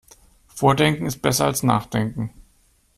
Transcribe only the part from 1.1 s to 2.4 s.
besser als Nachdenken.